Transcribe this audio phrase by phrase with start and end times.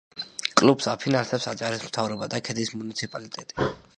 [0.61, 3.71] კლუბს აფინანსებს აჭარის მთავრობა და ქედის მუნიციპალიტეტი.